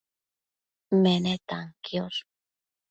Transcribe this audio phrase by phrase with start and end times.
[1.03, 2.19] menetan quiosh